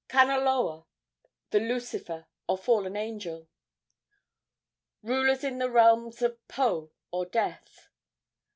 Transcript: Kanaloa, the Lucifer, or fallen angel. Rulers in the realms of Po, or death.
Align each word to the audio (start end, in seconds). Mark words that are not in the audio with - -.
Kanaloa, 0.09 0.87
the 1.51 1.59
Lucifer, 1.59 2.25
or 2.47 2.57
fallen 2.57 2.95
angel. 2.95 3.47
Rulers 5.03 5.43
in 5.43 5.59
the 5.59 5.69
realms 5.69 6.23
of 6.23 6.39
Po, 6.47 6.91
or 7.11 7.27
death. 7.27 7.87